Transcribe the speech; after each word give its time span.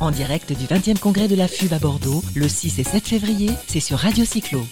En 0.00 0.10
direct 0.12 0.52
du 0.52 0.66
20e 0.66 0.98
congrès 0.98 1.26
de 1.26 1.34
la 1.34 1.48
FUB 1.48 1.72
à 1.72 1.78
Bordeaux, 1.78 2.22
le 2.36 2.48
6 2.48 2.78
et 2.78 2.84
7 2.84 3.06
février, 3.08 3.50
c'est 3.66 3.80
sur 3.80 3.98
Radio 3.98 4.24
Cyclo. 4.24 4.62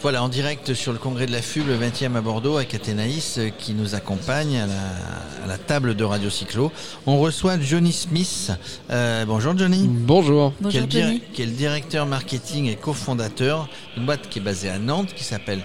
Voilà, 0.00 0.24
en 0.24 0.28
direct 0.28 0.74
sur 0.74 0.92
le 0.92 0.98
congrès 0.98 1.26
de 1.26 1.32
la 1.32 1.40
FUB, 1.40 1.68
le 1.68 1.76
20e 1.78 2.16
à 2.16 2.20
Bordeaux, 2.20 2.56
avec 2.56 2.74
Athénaïs 2.74 3.38
euh, 3.38 3.50
qui 3.50 3.72
nous 3.72 3.94
accompagne 3.94 4.56
à 4.58 4.66
la, 4.66 5.44
à 5.44 5.46
la 5.46 5.58
table 5.58 5.94
de 5.94 6.02
Radio 6.02 6.28
Cyclo. 6.28 6.72
On 7.06 7.20
reçoit 7.20 7.60
Johnny 7.60 7.92
Smith. 7.92 8.50
Euh, 8.90 9.24
bonjour 9.24 9.56
Johnny. 9.56 9.86
Bonjour. 9.88 10.52
qui 10.68 10.78
est, 10.78 10.80
Bonjour 10.80 10.90
Johnny. 10.90 11.22
qui 11.32 11.42
est 11.42 11.46
le 11.46 11.52
directeur 11.52 12.06
marketing 12.06 12.66
et 12.66 12.74
cofondateur 12.74 13.68
d'une 13.94 14.04
boîte 14.06 14.28
qui 14.28 14.40
est 14.40 14.42
basée 14.42 14.70
à 14.70 14.80
Nantes 14.80 15.14
qui 15.14 15.22
s'appelle 15.22 15.62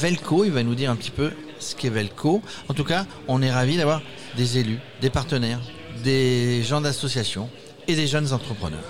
Velco. 0.00 0.44
Il 0.44 0.52
va 0.52 0.62
nous 0.62 0.76
dire 0.76 0.92
un 0.92 0.96
petit 0.96 1.10
peu 1.10 1.32
ce 1.60 1.76
qu'est 1.76 1.90
Velco. 1.90 2.42
En 2.68 2.74
tout 2.74 2.84
cas, 2.84 3.06
on 3.28 3.42
est 3.42 3.50
ravis 3.50 3.76
d'avoir 3.76 4.02
des 4.36 4.58
élus, 4.58 4.78
des 5.00 5.10
partenaires, 5.10 5.60
des 6.02 6.62
gens 6.62 6.80
d'associations 6.80 7.48
et 7.86 7.94
des 7.94 8.06
jeunes 8.06 8.32
entrepreneurs. 8.32 8.80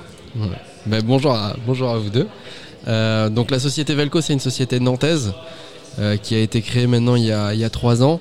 Ben, 0.86 1.02
bonjour, 1.02 1.32
à, 1.32 1.56
bonjour 1.66 1.90
à 1.90 1.98
vous 1.98 2.10
deux. 2.10 2.28
Euh, 2.88 3.28
donc 3.28 3.50
la 3.50 3.58
société 3.58 3.94
Velco, 3.94 4.20
c'est 4.20 4.32
une 4.32 4.40
société 4.40 4.80
nantaise 4.80 5.32
euh, 5.98 6.16
qui 6.16 6.34
a 6.34 6.38
été 6.38 6.62
créée 6.62 6.86
maintenant 6.86 7.16
il 7.16 7.24
y 7.24 7.32
a, 7.32 7.52
il 7.52 7.60
y 7.60 7.64
a 7.64 7.70
trois 7.70 8.02
ans. 8.02 8.20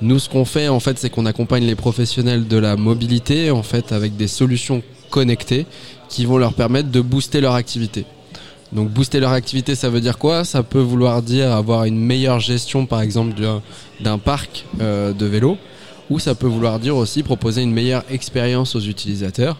Nous, 0.00 0.20
ce 0.20 0.28
qu'on 0.28 0.44
fait, 0.44 0.68
en 0.68 0.78
fait, 0.78 0.96
c'est 0.98 1.10
qu'on 1.10 1.26
accompagne 1.26 1.64
les 1.64 1.74
professionnels 1.74 2.46
de 2.46 2.56
la 2.56 2.76
mobilité, 2.76 3.50
en 3.50 3.64
fait, 3.64 3.90
avec 3.90 4.16
des 4.16 4.28
solutions 4.28 4.82
connectées 5.10 5.66
qui 6.08 6.24
vont 6.24 6.38
leur 6.38 6.54
permettre 6.54 6.90
de 6.90 7.00
booster 7.00 7.40
leur 7.40 7.54
activité. 7.54 8.04
Donc 8.72 8.90
booster 8.90 9.18
leur 9.20 9.32
activité, 9.32 9.74
ça 9.74 9.88
veut 9.88 10.00
dire 10.00 10.18
quoi? 10.18 10.44
Ça 10.44 10.62
peut 10.62 10.80
vouloir 10.80 11.22
dire 11.22 11.52
avoir 11.52 11.84
une 11.84 11.98
meilleure 11.98 12.40
gestion, 12.40 12.86
par 12.86 13.00
exemple, 13.00 13.34
d'un- 14.00 14.18
parc 14.18 14.66
euh, 14.80 15.12
de 15.12 15.26
vélos, 15.26 15.56
ou 16.10 16.18
ça 16.18 16.34
peut 16.34 16.46
vouloir 16.46 16.78
dire 16.78 16.96
aussi 16.96 17.22
proposer 17.22 17.62
une 17.62 17.72
meilleure 17.72 18.04
expérience 18.10 18.76
aux 18.76 18.80
utilisateurs, 18.80 19.56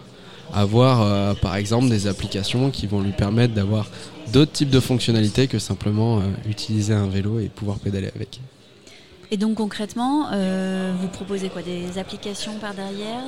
avoir 0.53 1.01
euh, 1.01 1.33
par 1.33 1.55
exemple 1.55 1.89
des 1.89 2.07
applications 2.07 2.69
qui 2.69 2.85
vont 2.87 3.01
lui 3.01 3.11
permettre 3.11 3.53
d'avoir 3.53 3.87
d'autres 4.31 4.51
types 4.51 4.69
de 4.69 4.79
fonctionnalités 4.79 5.47
que 5.47 5.57
simplement 5.57 6.19
euh, 6.19 6.21
utiliser 6.47 6.93
un 6.93 7.07
vélo 7.07 7.39
et 7.39 7.49
pouvoir 7.49 7.77
pédaler 7.79 8.11
avec. 8.15 8.39
Et 9.31 9.37
donc 9.37 9.55
concrètement, 9.55 10.29
vous 10.99 11.07
proposez 11.07 11.49
quoi? 11.49 11.61
Des 11.61 11.99
applications 11.99 12.53
par 12.59 12.73
derrière. 12.73 13.21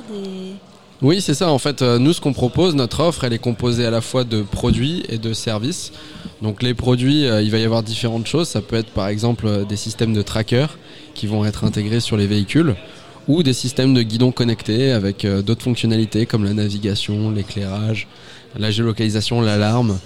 Oui, 1.02 1.20
c'est 1.20 1.34
ça. 1.34 1.50
En 1.50 1.58
fait, 1.58 1.82
euh, 1.82 1.98
nous, 1.98 2.12
ce 2.12 2.20
qu'on 2.20 2.32
propose, 2.32 2.76
notre 2.76 3.00
offre, 3.00 3.24
elle 3.24 3.32
est 3.32 3.38
composée 3.38 3.84
à 3.84 3.90
la 3.90 4.00
fois 4.00 4.22
de 4.22 4.42
produits 4.42 5.02
et 5.08 5.18
de 5.18 5.32
services. 5.32 5.90
Donc, 6.42 6.62
les 6.62 6.74
produits, 6.74 7.26
euh, 7.26 7.42
il 7.42 7.50
va 7.50 7.58
y 7.58 7.64
avoir 7.64 7.82
différentes 7.82 8.28
choses. 8.28 8.46
Ça 8.46 8.60
peut 8.60 8.76
être, 8.76 8.90
par 8.90 9.08
exemple, 9.08 9.48
euh, 9.48 9.64
des 9.64 9.74
systèmes 9.74 10.12
de 10.12 10.22
tracker 10.22 10.66
qui 11.14 11.26
vont 11.26 11.44
être 11.44 11.64
intégrés 11.64 11.98
sur 11.98 12.16
les 12.16 12.28
véhicules 12.28 12.76
ou 13.26 13.42
des 13.42 13.52
systèmes 13.52 13.94
de 13.94 14.02
guidon 14.02 14.30
connectés 14.30 14.92
avec 14.92 15.24
d'autres 15.26 15.62
fonctionnalités 15.62 16.26
comme 16.26 16.44
la 16.44 16.54
navigation, 16.54 17.30
l'éclairage, 17.30 18.08
la 18.56 18.70
géolocalisation, 18.72 19.40
l'alarme. 19.40 19.98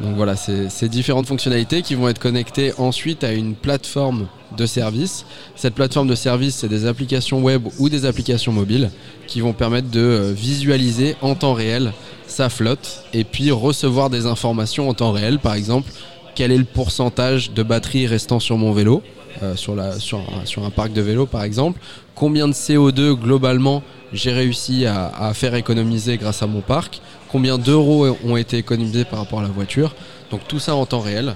Donc 0.00 0.16
voilà, 0.16 0.34
c'est 0.34 0.70
ces 0.70 0.88
différentes 0.88 1.26
fonctionnalités 1.26 1.82
qui 1.82 1.94
vont 1.94 2.08
être 2.08 2.18
connectées 2.18 2.72
ensuite 2.78 3.22
à 3.22 3.32
une 3.32 3.54
plateforme 3.54 4.26
de 4.56 4.66
service. 4.66 5.24
Cette 5.56 5.74
plateforme 5.74 6.08
de 6.08 6.14
service, 6.14 6.56
c'est 6.56 6.68
des 6.68 6.86
applications 6.86 7.42
web 7.42 7.66
ou 7.78 7.88
des 7.88 8.06
applications 8.06 8.52
mobiles 8.52 8.90
qui 9.26 9.40
vont 9.40 9.52
permettre 9.52 9.90
de 9.90 10.00
euh, 10.00 10.32
visualiser 10.32 11.16
en 11.22 11.34
temps 11.34 11.54
réel 11.54 11.92
sa 12.26 12.48
flotte 12.48 13.04
et 13.12 13.24
puis 13.24 13.50
recevoir 13.50 14.10
des 14.10 14.26
informations 14.26 14.88
en 14.88 14.94
temps 14.94 15.12
réel, 15.12 15.38
par 15.38 15.54
exemple, 15.54 15.90
quel 16.34 16.50
est 16.52 16.58
le 16.58 16.64
pourcentage 16.64 17.52
de 17.52 17.62
batterie 17.62 18.06
restant 18.06 18.40
sur 18.40 18.56
mon 18.58 18.72
vélo, 18.72 19.02
euh, 19.42 19.56
sur, 19.56 19.78
un, 19.78 20.70
parc 20.70 20.92
de 20.92 21.00
vélo 21.00 21.26
par 21.26 21.42
exemple, 21.44 21.80
combien 22.14 22.48
de 22.48 22.52
CO2 22.52 23.14
globalement 23.14 23.82
j'ai 24.12 24.32
réussi 24.32 24.86
à 24.86 25.32
faire 25.34 25.56
économiser 25.56 26.18
grâce 26.18 26.42
à 26.42 26.46
mon 26.46 26.60
parc, 26.60 27.00
combien 27.28 27.58
d'euros 27.58 28.16
ont 28.24 28.36
été 28.36 28.58
économisés 28.58 29.04
par 29.04 29.18
rapport 29.18 29.40
à 29.40 29.42
la 29.42 29.48
voiture, 29.48 29.96
donc 30.30 30.46
tout 30.46 30.60
ça 30.60 30.76
en 30.76 30.86
temps 30.86 31.00
réel 31.00 31.34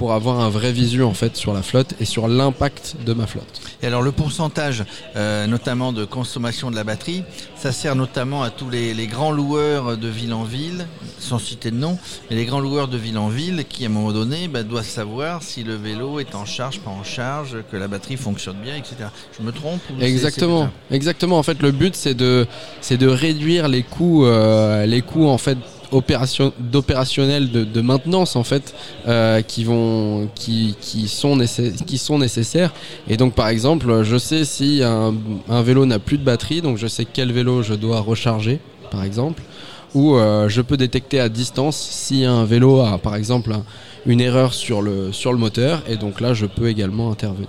pour 0.00 0.14
avoir 0.14 0.40
un 0.40 0.48
vrai 0.48 0.72
visu 0.72 1.02
en 1.02 1.12
fait 1.12 1.36
sur 1.36 1.52
la 1.52 1.60
flotte 1.60 1.92
et 2.00 2.06
sur 2.06 2.26
l'impact 2.26 2.96
de 3.04 3.12
ma 3.12 3.26
flotte. 3.26 3.60
Et 3.82 3.86
alors 3.86 4.00
le 4.00 4.12
pourcentage, 4.12 4.82
euh, 5.14 5.46
notamment 5.46 5.92
de 5.92 6.06
consommation 6.06 6.70
de 6.70 6.76
la 6.76 6.84
batterie, 6.84 7.22
ça 7.54 7.70
sert 7.70 7.94
notamment 7.94 8.42
à 8.42 8.48
tous 8.48 8.70
les, 8.70 8.94
les 8.94 9.06
grands 9.06 9.30
loueurs 9.30 9.98
de 9.98 10.08
ville 10.08 10.32
en 10.32 10.44
ville, 10.44 10.86
sans 11.18 11.38
citer 11.38 11.70
de 11.70 11.76
nom, 11.76 11.98
mais 12.30 12.36
les 12.36 12.46
grands 12.46 12.60
loueurs 12.60 12.88
de 12.88 12.96
ville 12.96 13.18
en 13.18 13.28
ville 13.28 13.66
qui 13.68 13.84
à 13.84 13.88
un 13.88 13.90
moment 13.90 14.12
donné 14.12 14.48
bah, 14.48 14.62
doivent 14.62 14.86
savoir 14.86 15.42
si 15.42 15.64
le 15.64 15.74
vélo 15.74 16.18
est 16.18 16.34
en 16.34 16.46
charge, 16.46 16.80
pas 16.80 16.90
en 16.90 17.04
charge, 17.04 17.58
que 17.70 17.76
la 17.76 17.86
batterie 17.86 18.16
fonctionne 18.16 18.56
bien, 18.56 18.76
etc. 18.76 18.94
Je 19.38 19.44
me 19.44 19.52
trompe 19.52 19.82
ou 19.90 20.02
Exactement, 20.02 20.70
exactement. 20.90 21.38
En 21.38 21.42
fait, 21.42 21.60
le 21.60 21.72
but 21.72 21.94
c'est 21.94 22.14
de 22.14 22.46
c'est 22.80 22.96
de 22.96 23.06
réduire 23.06 23.68
les 23.68 23.82
coûts 23.82 24.24
euh, 24.24 24.86
les 24.86 25.02
coûts 25.02 25.28
en 25.28 25.36
fait 25.36 25.58
opération 25.92 26.52
d'opérationnel 26.58 27.50
de, 27.50 27.64
de 27.64 27.80
maintenance 27.80 28.36
en 28.36 28.44
fait 28.44 28.74
euh, 29.08 29.42
qui 29.42 29.64
vont 29.64 30.28
qui 30.34 30.76
qui 30.80 31.08
sont 31.08 31.38
qui 31.86 31.98
sont 31.98 32.18
nécessaires. 32.18 32.72
Et 33.08 33.16
donc 33.16 33.34
par 33.34 33.48
exemple 33.48 34.02
je 34.02 34.16
sais 34.18 34.44
si 34.44 34.82
un, 34.82 35.14
un 35.48 35.62
vélo 35.62 35.86
n'a 35.86 35.98
plus 35.98 36.18
de 36.18 36.24
batterie 36.24 36.60
donc 36.62 36.76
je 36.78 36.86
sais 36.86 37.04
quel 37.04 37.32
vélo 37.32 37.62
je 37.62 37.74
dois 37.74 38.00
recharger 38.00 38.60
par 38.90 39.04
exemple. 39.04 39.42
Ou 39.94 40.14
euh, 40.14 40.48
je 40.48 40.60
peux 40.62 40.76
détecter 40.76 41.18
à 41.18 41.28
distance 41.28 41.76
si 41.76 42.24
un 42.24 42.44
vélo 42.44 42.80
a 42.80 42.98
par 42.98 43.16
exemple 43.16 43.52
un- 43.52 43.64
une 44.06 44.20
erreur 44.20 44.54
sur 44.54 44.82
le 44.82 45.12
sur 45.12 45.32
le 45.32 45.38
moteur. 45.38 45.82
Et 45.88 45.96
donc 45.96 46.20
là 46.20 46.32
je 46.32 46.46
peux 46.46 46.68
également 46.68 47.10
intervenir. 47.10 47.48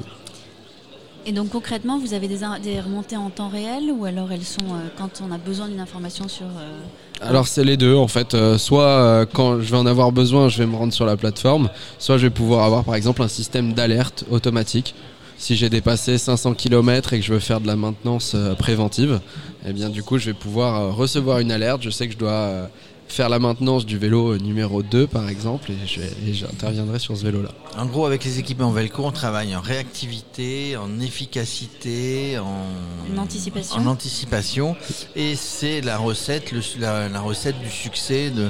Et 1.25 1.31
donc 1.31 1.49
concrètement, 1.49 1.99
vous 1.99 2.13
avez 2.13 2.27
des, 2.27 2.79
remontées 2.79 3.17
en 3.17 3.29
temps 3.29 3.49
réel 3.49 3.91
ou 3.91 4.05
alors 4.05 4.31
elles 4.31 4.43
sont 4.43 4.65
euh, 4.71 4.87
quand 4.97 5.21
on 5.27 5.31
a 5.31 5.37
besoin 5.37 5.67
d'une 5.67 5.79
information 5.79 6.27
sur... 6.27 6.45
euh, 6.45 6.79
Alors 7.21 7.47
c'est 7.47 7.63
les 7.63 7.77
deux 7.77 7.95
en 7.95 8.07
fait. 8.07 8.33
Euh, 8.33 8.57
soit 8.57 9.27
quand 9.33 9.61
je 9.61 9.69
vais 9.69 9.77
en 9.77 9.85
avoir 9.85 10.11
besoin, 10.11 10.49
je 10.49 10.57
vais 10.57 10.65
me 10.65 10.75
rendre 10.75 10.93
sur 10.93 11.05
la 11.05 11.17
plateforme, 11.17 11.69
soit 11.99 12.17
je 12.17 12.23
vais 12.23 12.33
pouvoir 12.33 12.65
avoir 12.65 12.83
par 12.83 12.95
exemple 12.95 13.21
un 13.21 13.27
système 13.27 13.73
d'alerte 13.73 14.25
automatique. 14.31 14.95
Si 15.37 15.55
j'ai 15.55 15.69
dépassé 15.69 16.17
500 16.17 16.53
km 16.53 17.13
et 17.13 17.19
que 17.19 17.25
je 17.25 17.33
veux 17.33 17.39
faire 17.39 17.61
de 17.61 17.67
la 17.67 17.75
maintenance 17.75 18.35
préventive, 18.59 19.19
eh 19.65 19.73
bien 19.73 19.89
du 19.89 20.03
coup 20.03 20.19
je 20.19 20.27
vais 20.27 20.35
pouvoir 20.35 20.95
recevoir 20.95 21.39
une 21.39 21.51
alerte. 21.51 21.81
Je 21.81 21.89
sais 21.89 22.07
que 22.07 22.13
je 22.13 22.17
dois 22.19 22.69
faire 23.11 23.27
la 23.29 23.39
maintenance 23.39 23.85
du 23.85 23.97
vélo 23.97 24.33
euh, 24.33 24.37
numéro 24.37 24.83
2 24.83 25.05
par 25.05 25.27
exemple 25.27 25.71
et 25.71 26.33
j'interviendrai 26.33 26.97
sur 26.97 27.15
ce 27.17 27.23
vélo 27.23 27.41
là. 27.43 27.49
En 27.77 27.85
gros, 27.85 28.05
avec 28.05 28.23
les 28.23 28.39
équipements 28.39 28.71
Velco, 28.71 29.03
on 29.05 29.11
travaille 29.11 29.53
en 29.55 29.61
réactivité, 29.61 30.77
en 30.77 30.99
efficacité, 31.01 32.37
en, 32.39 32.65
En 33.13 33.17
anticipation. 33.17 33.75
en 33.75 33.85
anticipation. 33.87 34.75
Et 35.15 35.35
c'est 35.35 35.81
la 35.81 35.97
recette, 35.97 36.51
le- 36.51 36.61
la, 36.79 37.09
la 37.09 37.19
recette 37.21 37.59
du 37.59 37.69
succès 37.69 38.29
de, 38.29 38.49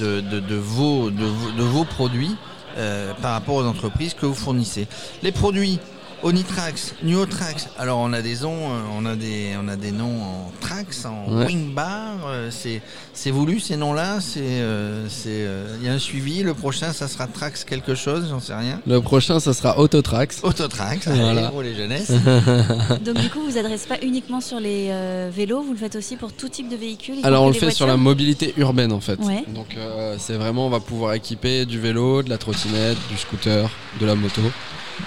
de, 0.00 0.20
de- 0.20 0.40
de 0.40 0.54
vos, 0.56 1.10
de, 1.10 1.24
vos- 1.24 1.52
de 1.52 1.62
vos 1.62 1.84
produits 1.84 2.34
euh, 2.78 3.12
par 3.22 3.32
rapport 3.32 3.56
aux 3.56 3.64
entreprises 3.64 4.14
que 4.14 4.26
vous 4.26 4.34
fournissez. 4.34 4.86
Les 5.22 5.32
produits 5.32 5.78
Onitrax, 6.22 6.94
Nuotrax. 7.02 7.68
Alors 7.78 7.98
on 7.98 8.12
a 8.12 8.20
des 8.22 8.36
noms, 8.40 8.70
euh, 8.70 8.80
on 8.98 9.06
a 9.06 9.16
des, 9.16 9.54
on 9.62 9.68
a 9.68 9.76
des 9.76 9.90
noms 9.90 10.22
en 10.22 10.52
Trax, 10.60 11.04
en 11.06 11.32
Ouais. 11.32 11.46
Wingbar. 11.46 12.26
euh, 12.26 12.48
c'est, 12.50 12.82
c'est 13.14 13.30
voulu 13.30 13.58
ces 13.60 13.76
noms-là. 13.76 14.20
C'est, 14.20 14.40
euh, 14.42 15.08
c'est, 15.08 15.28
euh, 15.30 15.76
il 15.80 15.86
y 15.86 15.88
a 15.88 15.92
un 15.92 15.98
suivi. 15.98 16.42
Le 16.42 16.52
prochain, 16.54 16.92
ça 16.92 17.08
sera 17.08 17.26
Trax 17.26 17.64
quelque 17.64 17.94
chose, 17.94 18.26
j'en 18.28 18.40
sais 18.40 18.54
rien. 18.54 18.80
Le 18.86 19.00
prochain 19.00 19.40
ça 19.40 19.52
sera 19.54 19.78
Autotrax. 19.78 20.40
Autotrax, 20.42 21.08
Voilà. 21.08 21.48
pour 21.48 21.62
les 21.62 21.74
jeunesses. 21.74 22.10
Donc 23.04 23.16
du 23.18 23.30
coup, 23.30 23.40
vous 23.48 23.56
adressez 23.58 23.86
pas 23.88 23.98
uniquement 24.02 24.40
sur 24.40 24.60
les 24.60 24.88
euh, 24.90 25.30
vélos, 25.34 25.62
vous 25.62 25.72
le 25.72 25.78
faites 25.78 25.96
aussi 25.96 26.16
pour 26.16 26.32
tout 26.32 26.48
type 26.48 26.68
de 26.68 26.76
véhicule 26.76 27.16
Alors 27.22 27.44
on 27.44 27.48
le 27.48 27.54
fait 27.54 27.66
les 27.66 27.72
sur 27.72 27.86
la 27.86 27.96
mobilité 27.96 28.52
urbaine 28.58 28.92
en 28.92 29.00
fait. 29.00 29.18
Ouais. 29.20 29.44
Donc 29.54 29.76
euh, 29.76 30.16
c'est 30.18 30.34
vraiment 30.34 30.66
on 30.66 30.70
va 30.70 30.80
pouvoir 30.80 31.14
équiper 31.14 31.64
du 31.66 31.80
vélo, 31.80 32.22
de 32.22 32.28
la 32.30 32.38
trottinette, 32.38 32.98
du 33.10 33.16
scooter, 33.16 33.70
de 34.00 34.06
la 34.06 34.14
moto, 34.14 34.42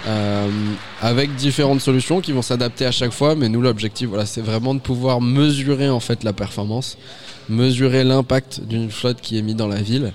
euh, 0.06 0.48
avec 1.00 1.34
différentes 1.36 1.80
solutions 1.80 2.20
qui 2.20 2.32
vont 2.32 2.42
s'adapter 2.42 2.86
à 2.86 2.90
chaque 2.90 3.12
fois. 3.12 3.34
Mais 3.34 3.48
nous 3.48 3.60
l'objectif 3.60 4.08
voilà 4.08 4.26
c'est 4.26 4.40
vraiment 4.40 4.74
de 4.74 4.80
pouvoir 4.80 5.20
mesurer 5.20 5.88
en 5.88 6.00
fait 6.00 6.24
la 6.24 6.32
performance, 6.32 6.98
mesurer 7.48 8.04
l'impact 8.04 8.60
d'une 8.62 8.90
flotte 8.90 9.20
qui 9.20 9.38
est 9.38 9.42
mise 9.42 9.56
dans 9.56 9.68
la 9.68 9.82
ville. 9.82 10.12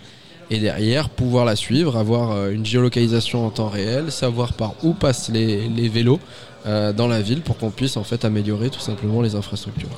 Et 0.52 0.58
derrière, 0.58 1.10
pouvoir 1.10 1.46
la 1.46 1.56
suivre, 1.56 1.96
avoir 1.96 2.31
euh, 2.31 2.50
une 2.50 2.66
géolocalisation 2.66 3.46
en 3.46 3.52
temps 3.52 3.70
réel, 3.70 4.12
savoir 4.12 4.54
par 4.54 4.74
où 4.84 4.94
passent 4.94 5.30
les, 5.30 5.90
vélos 5.90 6.20
euh, 6.66 6.92
dans 6.92 7.08
la 7.08 7.22
ville 7.22 7.42
pour 7.42 7.58
qu'on 7.58 7.70
puisse 7.70 7.98
en 7.98 8.04
fait 8.04 8.26
améliorer 8.26 8.72
tout 8.72 8.80
simplement 8.80 9.22
les 9.22 9.36
infrastructures. 9.36 9.90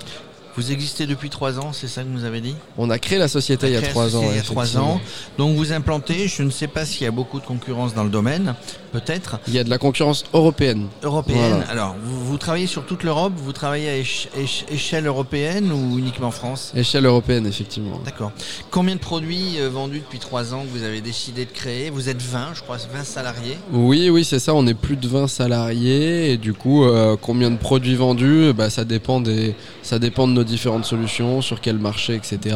Vous 0.58 0.72
existez 0.72 1.08
depuis 1.08 1.30
trois 1.30 1.60
ans, 1.60 1.72
c'est 1.72 1.88
ça 1.88 2.04
que 2.04 2.10
vous 2.10 2.26
avez 2.26 2.42
dit 2.42 2.56
On 2.78 2.90
a 2.90 3.00
créé 3.00 3.18
la 3.18 3.28
société 3.28 3.68
il 3.68 3.74
y 3.74 3.78
a 3.78 3.82
trois 3.82 4.16
ans. 4.16 4.24
Il 4.30 4.36
y 4.36 4.40
a 4.40 4.44
trois 4.44 4.78
ans. 4.78 5.00
Donc 5.38 5.56
vous 5.56 5.72
implantez, 5.72 6.28
je 6.28 6.44
ne 6.44 6.50
sais 6.50 6.68
pas 6.68 6.86
s'il 6.86 7.04
y 7.04 7.08
a 7.08 7.12
beaucoup 7.12 7.40
de 7.40 7.46
concurrence 7.46 7.94
dans 7.94 8.04
le 8.04 8.10
domaine, 8.10 8.56
peut-être. 8.92 9.40
Il 9.48 9.54
y 9.54 9.60
a 9.60 9.64
de 9.64 9.70
la 9.70 9.78
concurrence 9.78 10.26
européenne. 10.34 10.88
Européenne. 11.04 11.40
Voilà. 11.40 11.70
Alors, 11.70 11.96
vous, 12.04 12.21
vous 12.32 12.38
travaillez 12.38 12.66
sur 12.68 12.86
toute 12.86 13.04
l'Europe 13.04 13.34
Vous 13.36 13.52
travaillez 13.52 13.90
à 13.90 13.98
éche- 13.98 14.28
éche- 14.38 14.64
échelle 14.72 15.06
européenne 15.06 15.70
ou 15.72 16.00
uniquement 16.00 16.32
France? 16.32 16.72
Échelle 16.76 17.06
européenne, 17.06 17.46
effectivement. 17.46 18.00
D'accord. 18.06 18.32
Combien 18.70 18.96
de 18.96 19.02
produits 19.02 19.60
euh, 19.60 19.70
vendus 19.70 20.00
depuis 20.00 20.18
trois 20.20 20.54
ans 20.54 20.62
que 20.64 20.70
vous 20.70 20.84
avez 20.84 21.02
décidé 21.02 21.44
de 21.46 21.52
créer? 21.52 21.90
Vous 21.90 22.08
êtes 22.08 22.22
20, 22.22 22.54
je 22.56 22.62
crois, 22.62 22.78
20 22.78 23.04
salariés. 23.04 23.58
Oui, 23.74 24.10
oui, 24.10 24.24
c'est 24.24 24.40
ça. 24.40 24.54
On 24.56 24.66
est 24.66 24.74
plus 24.74 24.96
de 24.96 25.08
20 25.10 25.28
salariés 25.28 26.32
et 26.32 26.38
du 26.38 26.54
coup, 26.54 26.86
euh, 26.86 27.18
combien 27.22 27.52
de 27.52 27.58
produits 27.58 27.96
vendus? 27.96 28.54
Bah, 28.54 28.70
ça 28.70 28.86
dépend 28.86 29.20
des, 29.20 29.54
ça 29.84 30.00
dépend 30.00 30.26
de 30.28 30.32
nos 30.34 30.46
différentes 30.46 30.86
solutions, 30.86 31.42
sur 31.42 31.60
quel 31.60 31.78
marché, 31.80 32.16
etc. 32.16 32.56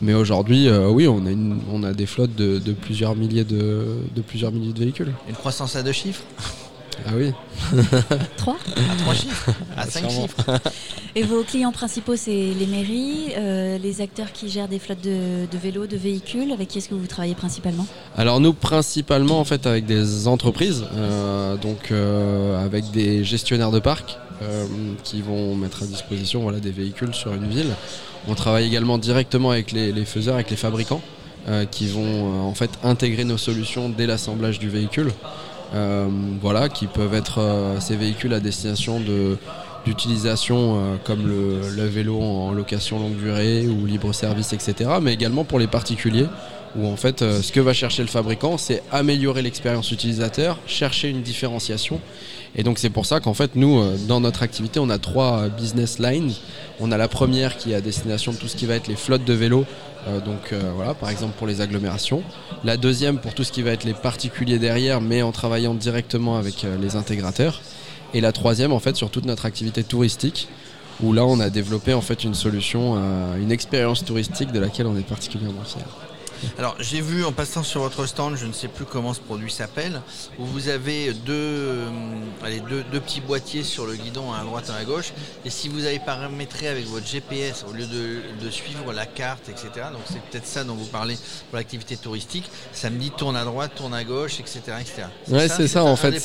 Mais 0.00 0.14
aujourd'hui, 0.14 0.66
euh, 0.68 0.88
oui, 0.88 1.06
on 1.06 1.26
a, 1.26 1.30
une- 1.30 1.60
on 1.70 1.82
a 1.82 1.92
des 1.92 2.06
flottes 2.06 2.34
de, 2.34 2.58
de 2.58 2.72
plusieurs 2.72 3.14
milliers 3.16 3.44
de, 3.44 3.98
de 4.16 4.22
plusieurs 4.22 4.50
milliers 4.50 4.72
de 4.72 4.78
véhicules. 4.80 5.12
Une 5.28 5.34
croissance 5.34 5.76
à 5.76 5.82
deux 5.82 5.92
chiffres? 5.92 6.22
Ah 7.06 7.10
oui. 7.14 7.32
Trois. 8.36 8.56
À 8.76 8.96
trois 9.02 9.14
chiffres 9.14 9.50
À 9.76 9.86
cinq 9.86 10.10
Sûrement. 10.10 10.26
chiffres 10.26 10.60
Et 11.16 11.22
vos 11.22 11.42
clients 11.42 11.72
principaux, 11.72 12.16
c'est 12.16 12.30
les 12.58 12.66
mairies, 12.66 13.32
euh, 13.36 13.78
les 13.78 14.00
acteurs 14.00 14.32
qui 14.32 14.48
gèrent 14.48 14.68
des 14.68 14.78
flottes 14.78 15.02
de, 15.02 15.46
de 15.50 15.58
vélos, 15.58 15.86
de 15.86 15.96
véhicules. 15.96 16.52
Avec 16.52 16.68
qui 16.68 16.78
est-ce 16.78 16.88
que 16.88 16.94
vous 16.94 17.06
travaillez 17.06 17.34
principalement? 17.34 17.86
Alors 18.16 18.40
nous, 18.40 18.52
principalement 18.52 19.40
en 19.40 19.44
fait 19.44 19.66
avec 19.66 19.86
des 19.86 20.28
entreprises, 20.28 20.84
euh, 20.94 21.56
donc 21.56 21.90
euh, 21.90 22.64
avec 22.64 22.90
des 22.92 23.24
gestionnaires 23.24 23.70
de 23.70 23.80
parcs 23.80 24.18
euh, 24.42 24.64
qui 25.04 25.20
vont 25.22 25.54
mettre 25.54 25.82
à 25.82 25.86
disposition 25.86 26.40
voilà, 26.40 26.60
des 26.60 26.70
véhicules 26.70 27.14
sur 27.14 27.34
une 27.34 27.48
ville. 27.48 27.70
On 28.28 28.34
travaille 28.34 28.66
également 28.66 28.98
directement 28.98 29.50
avec 29.50 29.72
les, 29.72 29.92
les 29.92 30.04
faiseurs, 30.04 30.34
avec 30.34 30.50
les 30.50 30.56
fabricants, 30.56 31.00
euh, 31.48 31.64
qui 31.64 31.88
vont 31.88 32.04
euh, 32.04 32.40
en 32.42 32.54
fait 32.54 32.70
intégrer 32.84 33.24
nos 33.24 33.38
solutions 33.38 33.88
dès 33.88 34.06
l'assemblage 34.06 34.58
du 34.58 34.68
véhicule. 34.68 35.10
Euh, 35.72 36.08
voilà, 36.40 36.68
qui 36.68 36.86
peuvent 36.86 37.14
être 37.14 37.38
euh, 37.38 37.78
ces 37.78 37.94
véhicules 37.94 38.34
à 38.34 38.40
destination 38.40 38.98
de 39.00 39.36
d'utilisation 39.86 40.76
euh, 40.76 40.96
comme 41.04 41.26
le 41.26 41.86
vélo 41.86 42.20
en 42.20 42.52
location 42.52 42.98
longue 42.98 43.16
durée 43.16 43.66
ou 43.66 43.86
libre 43.86 44.12
service, 44.12 44.52
etc. 44.52 44.90
Mais 45.00 45.14
également 45.14 45.44
pour 45.44 45.58
les 45.58 45.68
particuliers 45.68 46.26
où 46.76 46.86
en 46.86 46.96
fait 46.96 47.22
euh, 47.22 47.42
ce 47.42 47.52
que 47.52 47.60
va 47.60 47.72
chercher 47.72 48.02
le 48.02 48.08
fabricant 48.08 48.58
c'est 48.58 48.82
améliorer 48.92 49.42
l'expérience 49.42 49.90
utilisateur, 49.90 50.58
chercher 50.66 51.08
une 51.08 51.22
différenciation 51.22 52.00
et 52.56 52.62
donc 52.62 52.78
c'est 52.78 52.90
pour 52.90 53.06
ça 53.06 53.20
qu'en 53.20 53.34
fait 53.34 53.54
nous 53.54 53.78
euh, 53.78 53.96
dans 54.08 54.20
notre 54.20 54.42
activité 54.42 54.80
on 54.80 54.90
a 54.90 54.98
trois 54.98 55.42
euh, 55.42 55.48
business 55.48 55.98
lines. 55.98 56.32
On 56.80 56.90
a 56.92 56.96
la 56.96 57.08
première 57.08 57.56
qui 57.56 57.72
est 57.72 57.74
à 57.74 57.80
destination 57.80 58.32
de 58.32 58.38
tout 58.38 58.48
ce 58.48 58.56
qui 58.56 58.66
va 58.66 58.74
être 58.74 58.88
les 58.88 58.96
flottes 58.96 59.24
de 59.24 59.32
vélos, 59.32 59.66
euh, 60.08 60.20
donc 60.20 60.52
euh, 60.52 60.72
voilà 60.74 60.94
par 60.94 61.10
exemple 61.10 61.34
pour 61.38 61.46
les 61.46 61.60
agglomérations. 61.60 62.22
La 62.64 62.76
deuxième 62.76 63.18
pour 63.18 63.34
tout 63.34 63.44
ce 63.44 63.52
qui 63.52 63.62
va 63.62 63.70
être 63.70 63.84
les 63.84 63.94
particuliers 63.94 64.58
derrière 64.58 65.00
mais 65.00 65.22
en 65.22 65.32
travaillant 65.32 65.74
directement 65.74 66.36
avec 66.36 66.66
les 66.80 66.96
intégrateurs. 66.96 67.60
Et 68.12 68.20
la 68.20 68.32
troisième 68.32 68.72
en 68.72 68.80
fait 68.80 68.96
sur 68.96 69.10
toute 69.10 69.24
notre 69.24 69.46
activité 69.46 69.84
touristique 69.84 70.48
où 71.00 71.12
là 71.12 71.24
on 71.24 71.38
a 71.38 71.48
développé 71.48 71.94
en 71.94 72.00
fait 72.00 72.24
une 72.24 72.34
solution, 72.34 72.98
une 73.40 73.52
expérience 73.52 74.04
touristique 74.04 74.50
de 74.50 74.58
laquelle 74.58 74.86
on 74.86 74.96
est 74.96 75.06
particulièrement 75.06 75.64
fier. 75.64 76.09
Alors, 76.58 76.76
j'ai 76.78 77.00
vu 77.00 77.24
en 77.24 77.32
passant 77.32 77.62
sur 77.62 77.80
votre 77.80 78.06
stand, 78.06 78.36
je 78.36 78.46
ne 78.46 78.52
sais 78.52 78.68
plus 78.68 78.84
comment 78.84 79.14
ce 79.14 79.20
produit 79.20 79.50
s'appelle, 79.50 80.00
où 80.38 80.44
vous 80.44 80.68
avez 80.68 81.12
deux, 81.12 81.32
euh, 81.32 81.88
allez, 82.44 82.60
deux, 82.60 82.84
deux 82.90 83.00
petits 83.00 83.20
boîtiers 83.20 83.62
sur 83.62 83.86
le 83.86 83.94
guidon 83.94 84.32
à 84.32 84.42
droite 84.44 84.70
et 84.70 84.80
à 84.80 84.84
gauche. 84.84 85.12
Et 85.44 85.50
si 85.50 85.68
vous 85.68 85.84
avez 85.84 85.98
paramétré 85.98 86.68
avec 86.68 86.86
votre 86.86 87.06
GPS, 87.06 87.64
au 87.68 87.72
lieu 87.72 87.86
de, 87.86 88.44
de 88.44 88.50
suivre 88.50 88.92
la 88.92 89.06
carte, 89.06 89.48
etc., 89.48 89.86
donc 89.92 90.02
c'est 90.06 90.22
peut-être 90.22 90.46
ça 90.46 90.64
dont 90.64 90.74
vous 90.74 90.86
parlez 90.86 91.16
pour 91.50 91.56
l'activité 91.56 91.96
touristique, 91.96 92.50
ça 92.72 92.90
me 92.90 92.98
dit 92.98 93.10
tourne 93.10 93.36
à 93.36 93.44
droite, 93.44 93.72
tourne 93.76 93.94
à 93.94 94.04
gauche, 94.04 94.40
etc. 94.40 94.60
etc. 94.80 95.02
Ouais, 95.28 95.48
c'est 95.48 95.68
ça, 95.68 95.84
en 95.84 95.96
fait. 95.96 96.18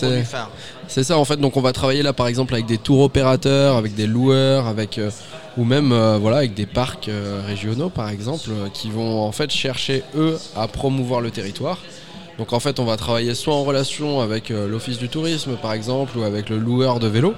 C'est 0.88 1.04
ça 1.04 1.18
en 1.18 1.26
fait, 1.26 1.38
donc 1.38 1.58
on 1.58 1.62
va 1.62 1.74
travailler 1.74 2.04
là 2.04 2.14
par 2.14 2.28
exemple 2.28 2.54
avec 2.54 2.66
des 2.66 2.78
tours 2.78 3.02
opérateurs, 3.02 3.76
avec 3.78 3.96
des 3.96 4.08
loueurs, 4.08 4.68
avec 4.68 4.98
euh, 4.98 5.10
ou 5.58 5.64
même 5.64 5.92
euh, 5.92 6.18
voilà 6.18 6.38
avec 6.38 6.54
des 6.54 6.66
parcs 6.66 7.08
euh, 7.08 7.42
régionaux 7.46 7.90
par 7.90 8.10
exemple, 8.10 8.50
euh, 8.50 8.68
qui 8.74 8.90
vont 8.90 9.22
en 9.22 9.32
fait 9.32 9.52
chercher 9.52 10.04
eux 10.16 10.38
à 10.56 10.68
promouvoir 10.68 11.22
le 11.22 11.32
territoire. 11.32 11.80
Donc 12.38 12.52
en 12.52 12.60
fait 12.60 12.80
on 12.80 12.86
va 12.86 12.98
travailler 12.98 13.34
soit 13.34 13.56
en 13.56 13.64
relation 13.64 14.20
avec 14.20 14.50
l'office 14.50 14.98
du 14.98 15.08
tourisme 15.08 15.56
par 15.56 15.72
exemple 15.72 16.18
ou 16.18 16.24
avec 16.24 16.50
le 16.50 16.58
loueur 16.58 17.00
de 17.00 17.08
vélo. 17.08 17.34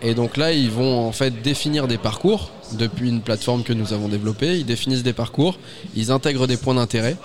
Et 0.00 0.14
donc 0.14 0.38
là 0.38 0.52
ils 0.52 0.70
vont 0.70 1.06
en 1.06 1.12
fait 1.12 1.42
définir 1.42 1.86
des 1.86 1.98
parcours 1.98 2.50
depuis 2.72 3.10
une 3.10 3.20
plateforme 3.20 3.62
que 3.62 3.74
nous 3.74 3.92
avons 3.92 4.08
développée. 4.08 4.56
Ils 4.56 4.64
définissent 4.64 5.02
des 5.02 5.12
parcours, 5.12 5.58
ils 5.94 6.10
intègrent 6.10 6.46
des 6.46 6.56
points 6.56 6.76
d'intérêt. 6.76 7.18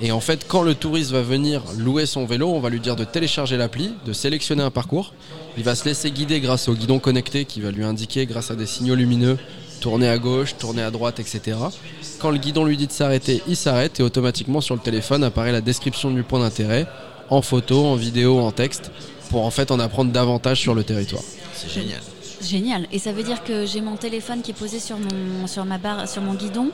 Et 0.00 0.12
en 0.12 0.20
fait, 0.20 0.46
quand 0.46 0.62
le 0.62 0.74
touriste 0.74 1.10
va 1.10 1.22
venir 1.22 1.62
louer 1.78 2.04
son 2.04 2.26
vélo, 2.26 2.50
on 2.50 2.60
va 2.60 2.68
lui 2.68 2.80
dire 2.80 2.96
de 2.96 3.04
télécharger 3.04 3.56
l'appli, 3.56 3.92
de 4.04 4.12
sélectionner 4.12 4.62
un 4.62 4.70
parcours. 4.70 5.14
Il 5.56 5.64
va 5.64 5.74
se 5.74 5.86
laisser 5.86 6.10
guider 6.10 6.40
grâce 6.40 6.68
au 6.68 6.74
guidon 6.74 6.98
connecté 6.98 7.46
qui 7.46 7.62
va 7.62 7.70
lui 7.70 7.82
indiquer, 7.82 8.26
grâce 8.26 8.50
à 8.50 8.56
des 8.56 8.66
signaux 8.66 8.94
lumineux, 8.94 9.38
tourner 9.80 10.08
à 10.08 10.18
gauche, 10.18 10.56
tourner 10.58 10.82
à 10.82 10.90
droite, 10.90 11.18
etc. 11.18 11.56
Quand 12.18 12.30
le 12.30 12.36
guidon 12.36 12.64
lui 12.66 12.76
dit 12.76 12.86
de 12.86 12.92
s'arrêter, 12.92 13.42
il 13.48 13.56
s'arrête 13.56 13.98
et 14.00 14.02
automatiquement 14.02 14.60
sur 14.60 14.74
le 14.74 14.82
téléphone 14.82 15.24
apparaît 15.24 15.52
la 15.52 15.62
description 15.62 16.10
du 16.10 16.22
point 16.22 16.40
d'intérêt, 16.40 16.86
en 17.30 17.40
photo, 17.40 17.86
en 17.86 17.96
vidéo, 17.96 18.38
en 18.38 18.52
texte, 18.52 18.90
pour 19.30 19.44
en 19.44 19.50
fait 19.50 19.70
en 19.70 19.80
apprendre 19.80 20.12
davantage 20.12 20.60
sur 20.60 20.74
le 20.74 20.84
territoire. 20.84 21.22
C'est 21.54 21.70
génial. 21.70 22.00
Génial. 22.46 22.86
Et 22.92 22.98
ça 22.98 23.12
veut 23.12 23.22
dire 23.22 23.42
que 23.42 23.66
j'ai 23.66 23.80
mon 23.80 23.96
téléphone 23.96 24.40
qui 24.42 24.52
est 24.52 24.54
posé 24.54 24.78
sur 24.78 24.96
mon, 24.98 25.64
ma 25.64 25.78
barre, 25.78 26.08
sur 26.08 26.22
mon 26.22 26.34
guidon. 26.34 26.70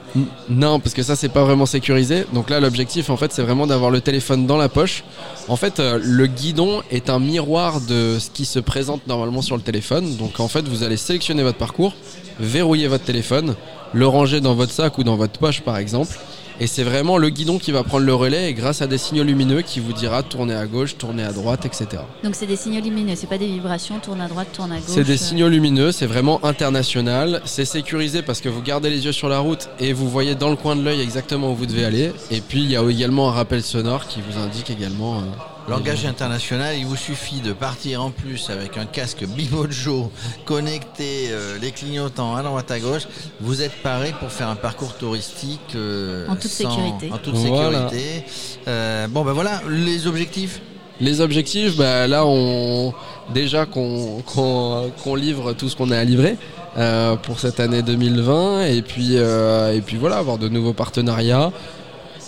Non, 0.49 0.81
parce 0.81 0.95
que 0.95 1.03
ça 1.03 1.17
c'est 1.17 1.29
pas 1.29 1.45
vraiment 1.45 1.67
sécurisé. 1.67 2.25
Donc 2.33 2.51
là 2.51 2.61
l'objectif 2.61 3.11
en 3.11 3.17
fait 3.17 3.33
c'est 3.33 3.43
vraiment 3.43 3.67
d'avoir 3.67 3.91
le 3.91 4.01
téléphone 4.01 4.47
dans 4.47 4.59
la 4.59 4.69
poche. 4.69 5.05
En 5.49 5.57
fait 5.57 5.81
euh, 5.81 5.99
le 6.03 6.27
guidon 6.27 6.83
est 6.91 7.09
un 7.09 7.19
miroir 7.19 7.81
de 7.81 8.19
ce 8.19 8.31
qui 8.31 8.45
se 8.45 8.59
présente 8.59 9.07
normalement 9.07 9.43
sur 9.43 9.57
le 9.57 9.63
téléphone. 9.63 10.17
Donc 10.17 10.41
en 10.41 10.49
fait 10.49 10.67
vous 10.69 10.83
allez 10.83 10.97
sélectionner 10.97 11.43
votre 11.43 11.59
parcours, 11.59 11.95
verrouiller 12.39 12.89
votre 12.89 13.05
téléphone, 13.05 13.55
le 13.93 14.07
ranger 14.07 14.41
dans 14.41 14.55
votre 14.55 14.73
sac 14.73 14.99
ou 14.99 15.05
dans 15.05 15.17
votre 15.17 15.39
poche 15.39 15.63
par 15.63 15.79
exemple. 15.79 16.19
Et 16.61 16.67
c'est 16.67 16.83
vraiment 16.83 17.19
le 17.19 17.29
guidon 17.31 17.59
qui 17.59 17.73
va 17.73 17.83
prendre 17.83 18.05
le 18.07 18.15
relais 18.15 18.51
et 18.51 18.55
grâce 18.55 18.83
à 18.83 18.87
des 18.87 18.99
signaux 18.99 19.25
lumineux 19.25 19.63
qui 19.63 19.81
vous 19.81 19.93
dira 19.93 20.23
tourner 20.23 20.55
à 20.55 20.67
gauche, 20.67 20.97
tourner 20.97 21.23
à 21.23 21.33
droite, 21.33 21.67
etc. 21.67 22.03
Donc 22.23 22.35
c'est 22.35 22.47
des 22.47 22.57
signaux 22.57 22.81
lumineux, 22.81 23.15
c'est 23.17 23.27
pas 23.27 23.39
des 23.39 23.47
vibrations. 23.47 23.99
Tourne 24.01 24.21
à 24.21 24.29
droite, 24.29 24.49
tourne 24.53 24.73
à 24.73 24.77
gauche. 24.77 24.85
C'est 24.87 25.05
des 25.05 25.15
euh. 25.15 25.17
signaux 25.27 25.49
lumineux, 25.49 25.93
c'est 25.93 26.07
vraiment 26.07 26.45
international, 26.45 27.43
c'est 27.45 27.65
sécurisé 27.65 28.23
parce 28.23 28.41
que 28.41 28.49
vous 28.49 28.63
gardez 28.63 28.91
les 28.91 29.05
yeux 29.05 29.13
sur 29.13 29.29
la 29.29 29.39
route 29.39 29.69
et 29.79 29.93
vous 29.93 30.09
voyez 30.09 30.35
dans 30.35 30.51
le 30.51 30.57
coin 30.57 30.77
de 30.77 30.83
l'œil 30.83 31.01
exactement 31.01 31.53
où 31.53 31.55
vous 31.55 31.67
devez 31.67 31.85
aller. 31.85 32.13
Et 32.31 32.41
puis 32.41 32.63
il 32.63 32.71
y 32.71 32.77
a 32.77 32.83
également 32.89 33.29
un 33.29 33.33
rappel 33.33 33.63
sonore 33.63 34.07
qui 34.07 34.21
vous 34.21 34.39
indique 34.39 34.71
également. 34.71 35.19
euh, 35.19 35.52
Langage 35.69 36.05
international, 36.07 36.77
il 36.77 36.85
vous 36.87 36.97
suffit 36.97 37.41
de 37.41 37.53
partir 37.53 38.03
en 38.03 38.11
plus 38.11 38.51
avec 38.51 38.77
un 38.77 38.85
casque 38.85 39.25
Bimojo 39.25 40.11
connecté, 40.45 41.29
euh, 41.31 41.57
les 41.63 41.71
clignotants 41.71 42.35
à 42.35 42.43
droite 42.43 42.71
à 42.71 42.81
gauche. 42.81 43.03
Vous 43.41 43.63
êtes 43.63 43.81
paré 43.83 44.13
pour 44.19 44.31
faire 44.31 44.49
un 44.49 44.57
parcours 44.57 44.95
touristique 44.95 45.61
euh, 45.77 46.27
En 46.29 46.35
toute 46.35 46.51
sécurité. 46.51 47.11
En 47.13 47.19
toute 47.19 47.35
Voilà. 47.37 47.89
sécurité. 47.89 48.25
Euh, 48.67 49.07
bon, 49.09 49.25
ben 49.25 49.33
voilà, 49.33 49.63
les 49.69 50.07
objectifs. 50.09 50.61
Les 51.01 51.21
objectifs, 51.21 51.77
bah, 51.77 52.07
là 52.07 52.27
on 52.27 52.93
déjà 53.33 53.65
qu'on 53.65 54.21
qu'on 54.27 54.91
qu'on 55.03 55.15
livre 55.15 55.53
tout 55.53 55.69
ce 55.69 55.77
qu'on 55.77 55.91
a 55.91 55.99
à 55.99 56.05
livrer. 56.05 56.37
euh, 56.77 57.17
pour 57.17 57.39
cette 57.39 57.61
année 57.61 57.83
2020 57.83 58.65
et 58.65 58.81
puis 58.83 59.17
euh, 59.17 59.75
et 59.75 59.81
puis 59.83 59.97
voilà 59.99 60.17
avoir 60.17 60.39
de 60.39 60.49
nouveaux 60.49 60.73
partenariats 60.73 61.53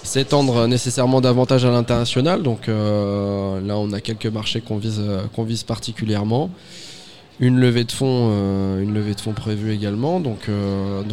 s'étendre 0.05 0.69
nécessairement 0.69 1.21
davantage 1.21 1.65
à 1.65 1.71
l'international. 1.71 2.43
Donc 2.43 2.69
euh, 2.69 3.61
là 3.61 3.77
on 3.77 3.93
a 3.93 4.01
quelques 4.01 4.27
marchés 4.27 4.61
qu'on 4.61 4.77
vise 4.77 5.01
euh, 5.01 5.65
particulièrement. 5.67 6.51
Une 7.41 7.59
levée 7.59 7.83
de 7.83 7.91
fonds 7.91 8.31
euh, 8.31 8.81
une 8.81 8.95
levée 8.95 9.15
de 9.15 9.21
fonds 9.21 9.33
prévue 9.33 9.73
également. 9.73 10.21
Donc 10.21 10.49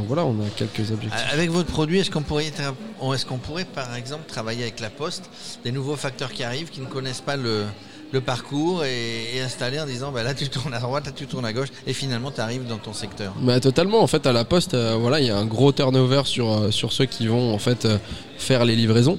voilà 0.08 0.26
on 0.26 0.34
a 0.34 0.50
quelques 0.56 0.92
objectifs. 0.92 1.34
Avec 1.34 1.50
votre 1.50 1.72
produit, 1.72 2.00
est-ce 2.00 2.12
qu'on 2.12 2.22
pourrait, 2.22 2.46
est-ce 2.46 3.26
qu'on 3.26 3.38
pourrait 3.38 3.66
par 3.66 3.96
exemple 3.96 4.24
travailler 4.28 4.64
avec 4.64 4.80
la 4.80 4.90
Poste, 4.90 5.30
des 5.64 5.72
nouveaux 5.72 5.96
facteurs 5.96 6.32
qui 6.32 6.44
arrivent, 6.44 6.70
qui 6.70 6.82
ne 6.82 6.86
connaissent 6.86 7.22
pas 7.22 7.38
le, 7.38 7.66
le 8.12 8.22
parcours 8.22 8.84
et, 8.84 9.42
installer 9.42 9.80
en 9.80 9.86
disant 9.86 10.12
bah 10.12 10.24
là 10.24 10.34
tu 10.34 10.50
tournes 10.50 10.74
à 10.74 10.80
droite, 10.80 11.06
là 11.08 11.12
tu 11.16 11.26
tournes 11.26 11.46
à 11.46 11.54
gauche 11.54 11.70
et 11.88 11.94
finalement 11.94 12.32
tu 12.32 12.42
arrives 12.42 12.68
dans 12.68 12.78
ton 12.78 12.94
secteur. 12.94 13.34
Bah, 13.42 13.60
totalement. 13.60 14.02
En 14.02 14.08
fait, 14.08 14.28
à 14.28 14.34
la 14.34 14.46
poste, 14.46 14.74
euh, 14.74 14.96
voilà, 15.00 15.20
il 15.20 15.28
y 15.28 15.30
a 15.30 15.38
un 15.38 15.46
gros 15.46 15.72
turnover 15.72 16.24
sur 16.26 16.52
euh, 16.52 16.70
ceux 16.72 17.06
qui 17.06 17.28
vont 17.28 17.54
en 17.54 17.58
fait 17.58 17.86
euh, 17.86 17.98
faire 18.38 18.66
les 18.66 18.76
livraisons. 18.76 19.18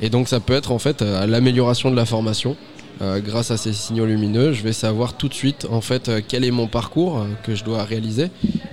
Et 0.00 0.10
donc, 0.10 0.28
ça 0.28 0.40
peut 0.40 0.52
être 0.52 0.72
en 0.72 0.78
fait 0.78 1.00
l'amélioration 1.00 1.90
de 1.90 1.96
la 1.96 2.04
formation. 2.04 2.56
Grâce 3.00 3.50
à 3.50 3.58
ces 3.58 3.74
signaux 3.74 4.06
lumineux, 4.06 4.52
je 4.52 4.62
vais 4.62 4.72
savoir 4.72 5.14
tout 5.18 5.28
de 5.28 5.34
suite 5.34 5.66
en 5.70 5.82
fait 5.82 6.10
quel 6.28 6.44
est 6.44 6.50
mon 6.50 6.66
parcours 6.66 7.26
que 7.42 7.54
je 7.54 7.62
dois 7.64 7.84
réaliser. 7.84 8.30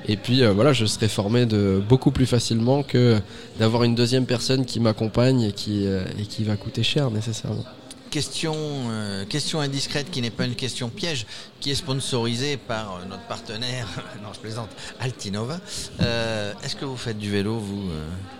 Et 0.08 0.17
puis 0.17 0.46
voilà, 0.46 0.74
je 0.74 0.86
serai 0.86 1.08
formé 1.08 1.46
de 1.46 1.82
beaucoup 1.88 2.12
plus 2.12 2.25
facilement 2.25 2.84
que 2.84 3.20
d'avoir 3.60 3.84
une 3.84 3.96
deuxième 3.96 4.25
personne 4.25 4.65
qui 4.65 4.82
m'accompagne 4.82 5.41
et 5.41 5.51
qui 5.53 6.43
va 6.43 6.55
coûter 6.58 6.84
cher 6.84 7.10
nécessairement. 7.10 7.65
Question, 8.13 8.53
euh, 8.55 9.25
question 9.25 9.60
indiscrète 9.60 10.12
qui 10.12 10.22
n'est 10.22 10.29
pas 10.29 10.46
une 10.46 10.53
question 10.53 10.89
piège, 10.89 11.25
qui 11.60 11.72
est 11.72 11.75
sponsorisée 11.75 12.58
par 12.58 12.98
euh, 12.98 13.05
notre 13.10 13.24
partenaire, 13.24 13.88
non 14.24 14.29
je 14.32 14.39
plaisante, 14.39 14.70
Altinova. 15.00 15.60
Euh, 16.00 16.53
Est-ce 16.63 16.75
que 16.75 16.86
vous 16.86 16.96
faites 16.96 17.17
du 17.17 17.32
vélo, 17.32 17.58
vous 17.58 17.89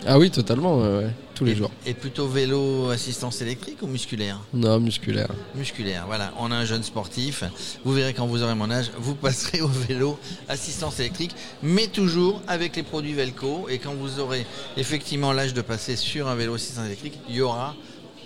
Ah 0.06 0.16
oui, 0.16 0.30
totalement, 0.30 0.78
ouais, 0.78 1.10
tous 1.34 1.44
les 1.44 1.52
et, 1.52 1.56
jours. 1.56 1.72
Et 1.86 1.94
plutôt 1.94 2.28
vélo 2.28 2.88
assistance 2.90 3.42
électrique 3.42 3.78
ou 3.82 3.88
musculaire? 3.88 4.38
Non, 4.52 4.78
musculaire. 4.78 5.30
Musculaire, 5.56 6.04
voilà. 6.06 6.32
On 6.38 6.52
a 6.52 6.54
un 6.54 6.64
jeune 6.64 6.84
sportif. 6.84 7.42
Vous 7.84 7.92
verrez 7.92 8.14
quand 8.14 8.28
vous 8.28 8.44
aurez 8.44 8.54
mon 8.54 8.70
âge, 8.70 8.92
vous 8.98 9.16
passerez 9.16 9.60
au 9.60 9.66
vélo 9.66 10.20
assistance 10.48 11.00
électrique, 11.00 11.34
mais 11.64 11.88
toujours 11.88 12.40
avec 12.46 12.76
les 12.76 12.84
produits 12.84 13.14
Velco. 13.14 13.68
Et 13.68 13.78
quand 13.78 13.94
vous 13.94 14.20
aurez 14.20 14.46
effectivement 14.76 15.32
l'âge 15.32 15.52
de 15.52 15.62
passer 15.62 15.96
sur 15.96 16.28
un 16.28 16.36
vélo 16.36 16.54
assistance 16.54 16.86
électrique, 16.86 17.18
il 17.28 17.34
y 17.34 17.40
aura 17.40 17.74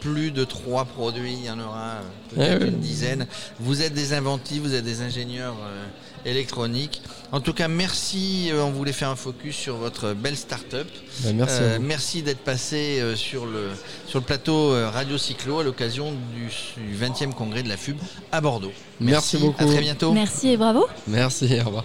plus 0.01 0.31
de 0.31 0.45
trois 0.45 0.85
produits, 0.85 1.33
il 1.35 1.45
y 1.45 1.51
en 1.51 1.59
aura 1.59 1.89
euh, 1.97 2.01
peut-être 2.35 2.59
Eh 2.61 2.65
oui. 2.65 2.71
une 2.71 2.79
dizaine. 2.81 3.27
Vous 3.61 3.83
êtes 3.83 3.95
des 3.95 4.13
inventifs, 4.13 4.61
vous 4.63 4.75
êtes 4.75 4.85
des 4.85 5.03
ingénieurs 5.03 5.57
euh, 5.63 5.85
électroniques. 6.25 7.03
En 7.33 7.41
tout 7.41 7.53
cas, 7.53 7.69
merci. 7.69 8.49
euh, 8.53 8.63
on 8.63 8.71
voulait 8.71 8.93
faire 8.93 9.11
un 9.11 9.17
focus 9.17 9.57
sur 9.57 9.77
votre 9.77 10.13
belle 10.15 10.37
start-up. 10.37 10.87
Bah, 11.25 11.31
merci 11.35 11.59
Euh, 11.61 11.79
merci 11.81 12.23
d'être 12.23 12.41
passé 12.45 13.01
euh, 13.01 13.17
sur, 13.17 13.47
le, 13.47 13.69
sur 14.07 14.19
le 14.19 14.25
plateau 14.25 14.71
Radio 14.93 15.19
Cyclo 15.19 15.61
à 15.61 15.65
l'occasion 15.65 16.13
du, 16.35 16.47
du 16.83 16.97
20e 16.97 17.33
congrès 17.33 17.63
de 17.63 17.69
la 17.69 17.77
FUB 17.77 17.97
à 18.33 18.41
Bordeaux. 18.41 18.73
Merci 19.01 19.37
beaucoup. 19.39 19.63
À 19.63 19.67
très 19.67 19.81
bientôt. 19.81 20.13
Merci 20.13 20.51
et 20.51 20.57
bravo. 20.57 20.87
Merci, 21.07 21.59
au 21.61 21.65
revoir. 21.67 21.85